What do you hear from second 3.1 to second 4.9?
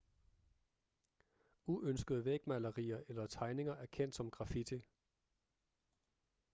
tegninger er kendt som graffiti